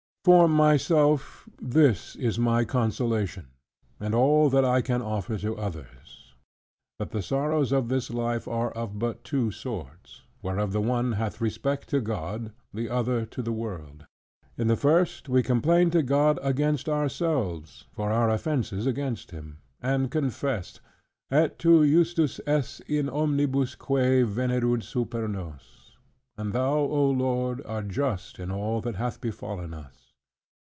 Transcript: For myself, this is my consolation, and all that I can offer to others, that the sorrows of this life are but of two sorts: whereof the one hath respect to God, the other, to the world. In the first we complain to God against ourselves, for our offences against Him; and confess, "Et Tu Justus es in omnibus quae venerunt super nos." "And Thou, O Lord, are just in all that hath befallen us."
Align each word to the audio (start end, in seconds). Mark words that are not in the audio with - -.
For 0.23 0.47
myself, 0.47 1.49
this 1.59 2.15
is 2.15 2.37
my 2.37 2.63
consolation, 2.63 3.47
and 3.99 4.13
all 4.13 4.51
that 4.51 4.63
I 4.63 4.79
can 4.83 5.01
offer 5.01 5.35
to 5.39 5.57
others, 5.57 6.35
that 6.99 7.09
the 7.09 7.23
sorrows 7.23 7.71
of 7.71 7.89
this 7.89 8.11
life 8.11 8.47
are 8.47 8.69
but 8.87 9.15
of 9.17 9.23
two 9.23 9.49
sorts: 9.49 10.21
whereof 10.43 10.73
the 10.73 10.79
one 10.79 11.13
hath 11.13 11.41
respect 11.41 11.89
to 11.89 12.01
God, 12.01 12.51
the 12.71 12.87
other, 12.87 13.25
to 13.25 13.41
the 13.41 13.51
world. 13.51 14.05
In 14.59 14.67
the 14.67 14.75
first 14.75 15.27
we 15.27 15.41
complain 15.41 15.89
to 15.89 16.03
God 16.03 16.37
against 16.43 16.87
ourselves, 16.87 17.85
for 17.91 18.11
our 18.11 18.29
offences 18.29 18.85
against 18.85 19.31
Him; 19.31 19.57
and 19.81 20.11
confess, 20.11 20.79
"Et 21.31 21.57
Tu 21.57 21.83
Justus 21.89 22.39
es 22.45 22.79
in 22.81 23.09
omnibus 23.09 23.73
quae 23.73 24.21
venerunt 24.21 24.83
super 24.83 25.27
nos." 25.27 25.93
"And 26.37 26.53
Thou, 26.53 26.77
O 26.77 27.09
Lord, 27.09 27.65
are 27.65 27.81
just 27.81 28.37
in 28.37 28.51
all 28.51 28.81
that 28.81 28.97
hath 28.97 29.19
befallen 29.19 29.73
us." 29.73 29.97